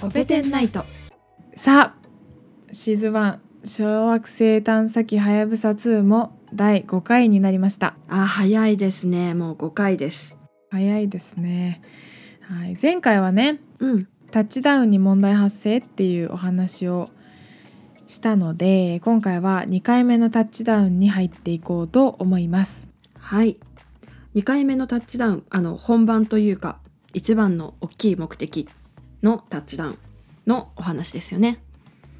[0.00, 0.86] コペテンナイト。
[1.54, 7.96] さあシーズン1小惑星探査機はやぶさ2も第5回になりました。
[8.08, 9.34] あ早いですね。
[9.34, 10.38] もう5回です。
[10.70, 11.82] 早いですね、
[12.40, 14.08] はい、前回はねうん。
[14.30, 17.10] タッチダウンに問題発生っていうお話を
[18.06, 22.88] したので今回は2回目のタッチダウンに入っていこうと思います。
[23.18, 23.58] はい。
[24.34, 26.78] 2回目のタッチダウンあの本番というか
[27.12, 28.66] 一番の大きい目的
[29.22, 29.98] のタッチダウン
[30.46, 31.62] のお話ですよね。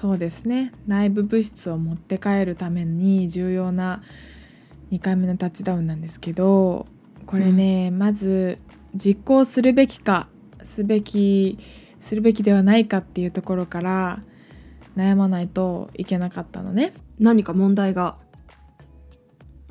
[0.00, 0.72] そうですね。
[0.86, 4.02] 内部物質を持って帰るために重要な
[4.92, 6.86] 2回目のタッチダウンなんですけど
[7.26, 8.58] これね、まず
[8.94, 10.28] 実行するべきか
[10.62, 11.58] すべき
[11.98, 14.22] するべきではないかっていうところから
[14.96, 16.92] 悩まないといけなかったのね。
[17.18, 18.16] 何か問題が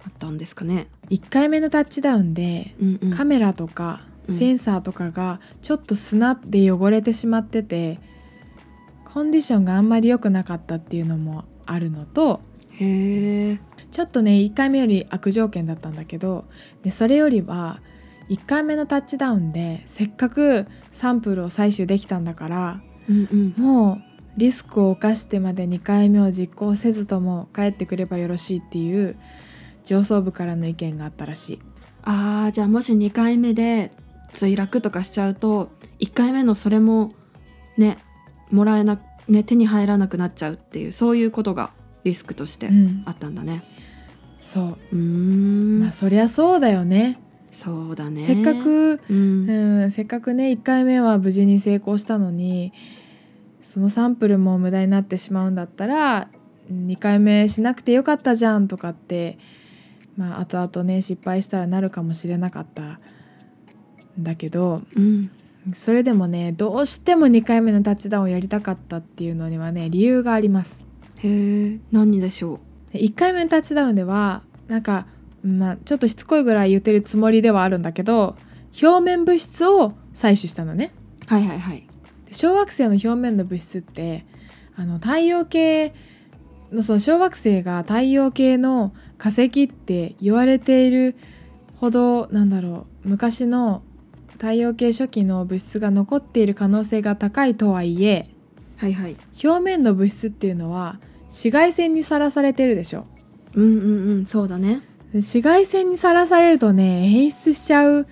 [0.06, 0.88] あったんですかね。
[1.10, 3.12] 1回目のタッチダウンでうんうん。
[3.12, 8.00] カメラとかうんセンサーとかがちょっと砂で汚れてしまってて
[9.06, 13.60] コンディションがあんまり良くなかったっていうのもあるのとへえ
[13.92, 16.46] ちょっとね1回目より悪条件だったんだけど
[16.84, 17.82] でそれよりは
[18.30, 23.64] 1回目のタッチダウンでせっかくサンプルを採取できたんだからうんうん。
[23.64, 24.02] もう
[24.38, 29.18] リスクを冒してまで2回目を実行せずとも帰ってくればよろしいっていう
[29.84, 31.60] 上層部からの意見があったらしい。
[32.04, 33.92] あーじゃあもし2回目で
[34.46, 37.14] 墜落とかしちゃうと1回目のそれも
[37.78, 37.98] ね
[38.52, 41.72] もらえなね手に入らなくなっちゃうっていうそういうことが
[42.04, 43.04] リスクとしてうん。
[43.06, 43.62] あったんだね。
[44.40, 44.96] そう。
[44.96, 47.20] うーん、まあそりゃそうだよね。
[47.52, 48.22] そうだね。
[48.22, 49.50] せっかく、うん。
[49.50, 52.72] うん、せっかくね1回目は無事に成功したのに
[53.62, 56.30] そのサンプルも無駄になってしまうんだったら
[56.72, 59.38] 2回目しなくてよかったじゃんとかって
[60.16, 62.84] まあ後々ね失敗したらなるかもしれなかった。
[62.84, 63.00] ん
[64.20, 65.30] だけどうん。
[65.74, 70.86] それでもねどうしても2回目のタッチダウンをやりたかったっていうのにはね理由があります。
[71.18, 72.60] へえ何でしょ
[72.94, 75.08] で1回目のタッチダウンではなんか、
[75.44, 78.36] まあ、ちょっとしつこいぐらい言ってるつもりではあるんだけど
[78.82, 80.94] 表面物質を採取したのね。
[81.30, 81.86] うはいはいはい。
[82.26, 84.26] で小惑星の表面の物質って
[84.76, 85.94] あの太陽系
[86.72, 91.16] のその小惑星が太陽系の化石って言われている
[91.78, 93.82] ほどなんだろう昔の
[94.40, 98.30] 太陽系初期の物質が残っている可能性が高いとはいえ
[98.78, 99.16] はいはい。
[99.44, 103.06] 表面の物質っていうのは紫外線にさらされてるでしょ。
[103.56, 104.82] うんうんうんそうだね。
[105.14, 108.06] 紫外線にさらされるとね変質しちゃう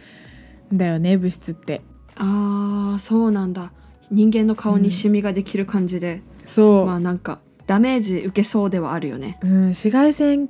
[0.74, 1.82] んだよね物質って。
[2.16, 3.72] あーそうなんだ。
[4.12, 9.40] 人間の顔にシミができる感じで、そう、まあなんかダメージ受けそうではあるよね。
[9.42, 10.48] うん、紫外線っ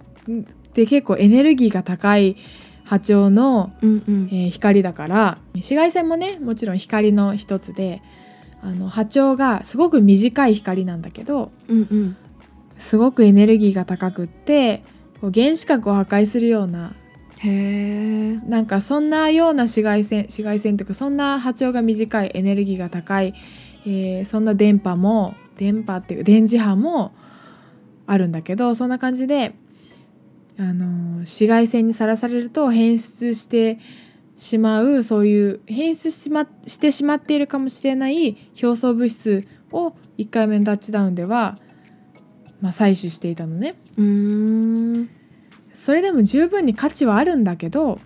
[0.74, 2.35] て結構エネルギーが高い
[2.85, 4.29] 波長の、うんうん。
[4.31, 8.01] えー光だから紫外線もねもちろん光の一つで
[8.62, 12.18] あの波長がすごく短い光なんだけどうんうん。
[12.78, 14.84] すごくエネルギーが高くって
[15.22, 16.94] こう原子核を破壊するような
[17.40, 17.50] へ
[18.34, 23.34] えなんかそんなような紫外線紫外線というかそんな波長が短いエネルギーが高い、
[23.85, 27.13] えーそんな電波も電波っていうか電磁波も
[28.07, 29.56] あるんだけどそんな感じで、
[30.58, 33.80] あのー紫外線にさらされると変質して
[34.38, 41.58] しまうそういう変質し,、ま、してしまっているかもしれない表層物質を1回目のタッチダウンでは、
[42.62, 43.76] まあ、採取していたのね。
[43.98, 45.10] うーん
[45.74, 48.00] それでも十分に価値はあるんだけど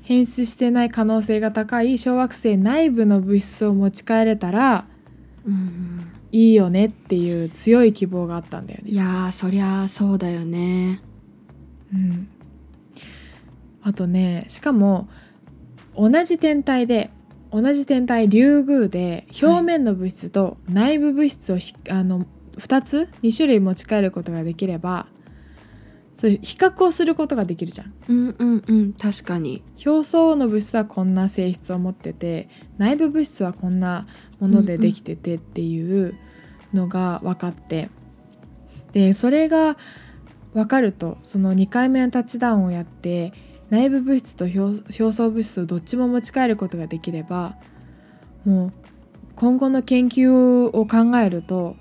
[0.00, 4.86] 変質してない可能性が高い小惑星内部の物質を持ち帰れたら
[5.46, 8.90] うんいいよねっていう強い希望があったんだよね。
[8.90, 11.00] いやーそりゃそうだよね
[11.92, 12.28] うん、
[13.82, 15.08] あとねしかも
[15.96, 17.10] 同じ天体で
[17.50, 22.26] 同じ天体リュウグウで表面の物質と内部物質をひ、あの
[22.56, 25.06] 2つ2種類持ち帰ることができれば
[26.14, 27.94] そういう比較をすることができるじゃん。
[28.08, 28.92] うんうんうん。
[28.92, 29.64] 確かに。
[29.84, 34.06] 表層の物質はこんな性質を持ってて内部物質はこんな
[34.38, 36.14] ものでできててっていう
[36.74, 37.88] のが分かって、
[38.92, 39.76] でそれが
[40.54, 43.32] 分かるとその2回目のタッチダウンをやって
[43.70, 44.60] 内部物質と表
[45.02, 47.56] 表層物質をどっちも持ち帰ることができれば
[48.44, 48.72] もう
[49.34, 51.76] 今後の研究を考えると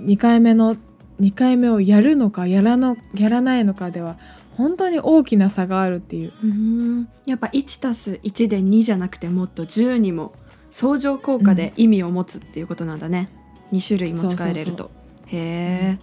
[0.00, 0.76] 2回目の
[1.20, 4.18] 2回目をやるのかやらのやらないのかでは
[4.56, 6.32] 本当に大きな差があるっていう。
[6.44, 10.32] うやっぱ1たす1で2じゃなくてもっと10にも
[10.70, 13.30] 相乗効果で意味を持つっていうことなんだね、
[13.72, 14.90] 2種類持ち帰れると。
[15.26, 15.98] へえ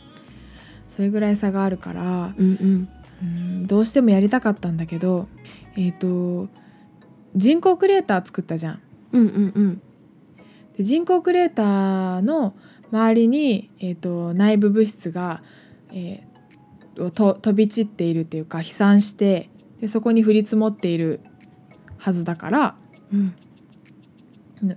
[0.96, 2.90] それぐらい差があるから、うんうん。
[3.22, 5.28] うん、どうしてもやりたかったんだけど
[5.76, 6.48] えっ、と
[7.36, 8.82] 人工クリエイター作ったじゃん。
[9.12, 9.82] うんうんうん。
[10.78, 12.56] で人工クレーターの
[12.94, 15.44] 周りに、えー、と内部物質が、
[15.92, 19.50] えー、と飛び散っているっていうか飛散して
[19.82, 21.20] でそこに降り積もっている
[21.98, 22.76] はずだから
[23.12, 23.36] うん。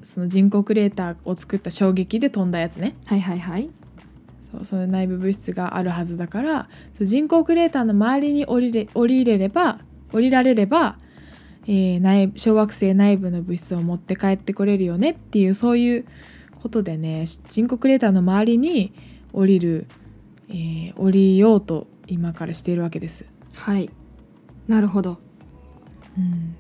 [0.02, 2.96] その人工クレーターを作った衝撃で飛んだやつね。
[3.06, 3.70] はいはいはい
[4.50, 6.68] そうその内部物質があるはずだから
[7.00, 9.80] 人工クレーターの周りに降りれ降りれれば
[10.12, 10.96] 降りられれば、
[11.66, 16.06] えー内小惑星内部の物質を持って帰ってこれるよねっていうそういう
[16.62, 18.92] ことでね人工クレーターの周りに
[19.32, 19.86] 降りる、
[20.48, 23.26] えー降りようと今からしているわけです。
[23.52, 23.90] はい。
[24.66, 25.18] なるほど。
[26.16, 26.56] うん、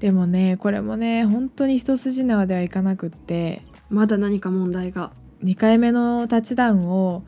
[0.00, 3.62] でもねこれもね本当に一筋縄ではいかなくって。
[3.90, 5.10] まだ何か問題が
[5.42, 7.22] 2回目のタッチダウンを、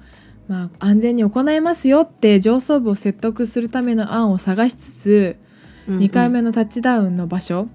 [0.48, 5.36] まあ、安全に行えますよって上層部を説得するための案を探しつつ、
[5.88, 7.68] 2回目のタッチダウンの場所、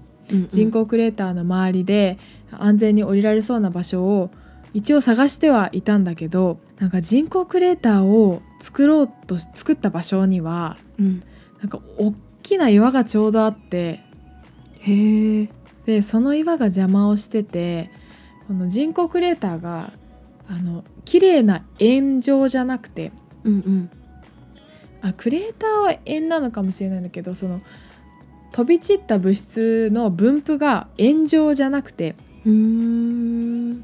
[0.48, 2.18] 人工クレーターの周りで
[2.52, 4.30] 安全に降りられそうな場所を
[4.74, 11.20] 一応探してはいたんだけどなんか人工クレーターを作ろうと作った場所にはうん。
[11.60, 14.00] なんか大きな岩がちょうどあって
[14.80, 15.48] へえ
[15.86, 17.90] でその岩が邪魔をしてて
[18.46, 19.92] この人工クレーターが
[20.48, 23.12] あの綺麗な円状じゃなくて
[23.44, 23.90] うんうん。
[25.00, 27.60] あクレーターは円なのかもしれないんだけどその
[28.52, 33.80] 飛び散った物質の分布が円状じゃなくてうーん。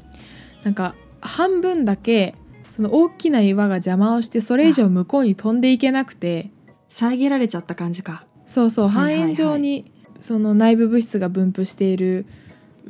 [0.63, 2.35] なんか半分だけ
[2.69, 6.49] その大きな岩が邪魔をしてそれ以上向こうに飛んでいけなくて
[6.89, 8.25] 遮られちゃった感じか。
[8.45, 12.25] そうそう半円状にその内部物質が分布している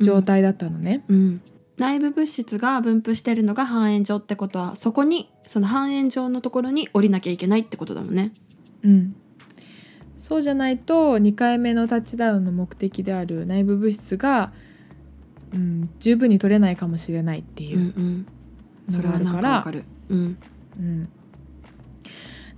[0.00, 1.04] 状態だったのね。
[1.08, 1.40] うん
[1.78, 8.32] 内部物質が分布してるのが半円状ってことはそこにその半円状のところに降りなきゃいけないってことだもんね。
[8.82, 9.16] うん、
[10.16, 14.52] そうじゃないと2回目のタッチダウンの目的である内部物質が、
[15.52, 17.78] うん、十分に取れないかもしれないっていう。
[17.78, 18.26] んううん
[18.88, 19.24] それはなん。
[19.24, 19.84] のがあるか、からわかる。
[20.08, 20.38] うん。
[20.78, 21.08] うん、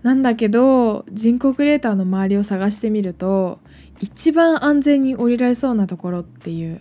[0.03, 3.61] なんだけど人工クレーターの周りを探してみると
[4.01, 6.81] 一番安全に降りられそうなところっていう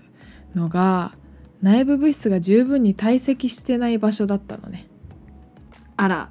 [0.56, 1.14] のが
[1.62, 4.88] 内部物質が十分に堆積してない場所だったのね。
[5.96, 6.30] あら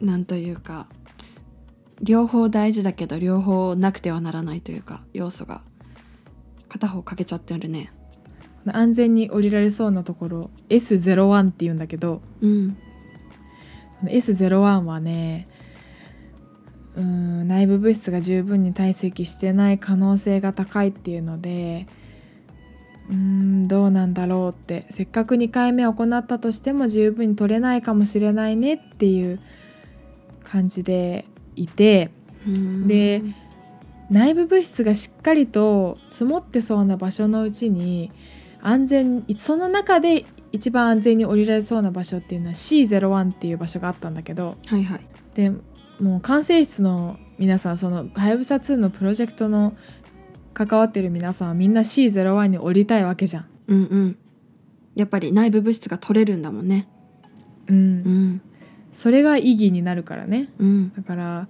[0.00, 0.86] なんというか
[2.00, 5.62] 両方大事だけど両方なくてはならないというか要素が
[6.68, 7.90] 片方欠けちゃってるね
[8.66, 12.76] 安全に降りられそうなところ S01 っていうんだけどうん
[14.00, 15.46] その S01 はね
[16.96, 21.86] うーん内部物質が十分に堆積してない可能性が高いっていうので
[23.08, 24.86] うーんどうなんだろうって。
[24.90, 29.40] せっかく2回目行ったとしても十分に取れないかもしれないねっていう
[30.44, 32.10] 感じでいて。
[32.46, 32.88] うん。
[32.88, 33.22] で
[34.08, 38.12] 内部物質がしっかりと積もってそうな場所のうちに
[38.62, 44.56] 安全その中で一番安全に降りられそうな場所っていうのは C01 っていう場所があったんだけど。
[44.66, 45.00] はいはい。
[45.34, 45.50] で
[46.00, 49.72] もう管制室の皆さんそのはやぶさ2のプロジェクトの
[50.56, 53.46] 関わってる皆さんはみんな C01 に降りたいわけじゃん。
[53.68, 54.18] うんうん。
[54.94, 56.88] やっぱり内部物質が取れるんだもんね。
[57.66, 57.76] うん。
[57.76, 58.40] うん。
[58.90, 60.48] それが意義になるからね。
[60.58, 60.92] うん。
[60.94, 61.48] だから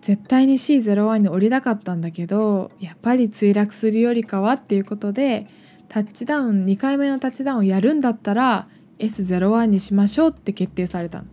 [0.00, 5.48] 絶対に C01 に降りたかったんだけどやっぱり墜落するよりかはっていうことで
[5.88, 8.68] タッチダウン2回目のタッチダウンをやるんだったら
[9.00, 11.24] S01 にしましょうって決定されたの。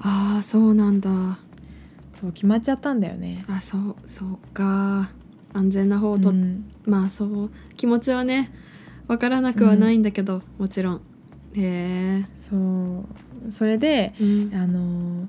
[0.00, 1.38] ああそうなんだ。
[2.12, 3.44] そう決まっちゃったんだよね。
[3.48, 5.10] あそうそうか
[5.52, 6.70] 安全な方をと、うん。
[6.84, 8.52] まあそう気持ちはね
[9.08, 11.00] わからなくはないんだけど、もちろん。
[11.54, 12.56] へえそ
[13.46, 13.50] う。
[13.50, 14.50] それでうん。
[14.54, 15.28] あの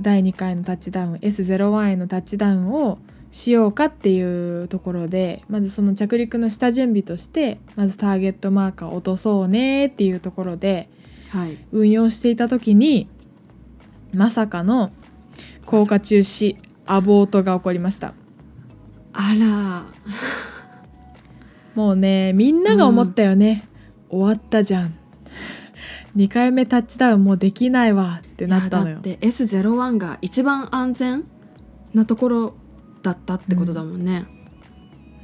[0.00, 2.98] 第2回のタッチダウン S01 へのタッチダウンを
[3.30, 10.88] しようかっていうところでまずその着陸の下準備としてまずターゲットマーカーを落とそうねっていうところで
[11.30, 11.58] はい。
[11.72, 13.08] 運用していた時に
[14.12, 14.92] まさかの
[15.64, 18.14] 降下中止アボートが起こりました
[19.12, 19.84] あら。
[21.74, 23.66] もうねみんなが思ったよね、
[24.10, 24.94] 終わったじゃん。
[26.16, 28.94] 2回目タッチダウンもうできないわってなったのよ。
[28.96, 31.24] だって S01 が一番安全
[31.94, 32.54] なところ
[33.02, 34.26] だったってことだもんね、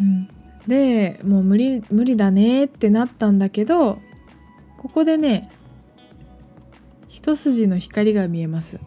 [0.01, 0.29] うん。
[0.67, 3.99] でもう無理無理だねってなったんだけど
[4.77, 5.51] ここでね
[7.09, 8.81] 一筋の光が見えます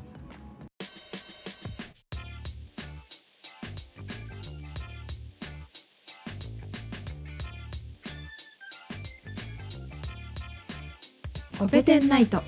[11.71, 12.43] ペテンナイト。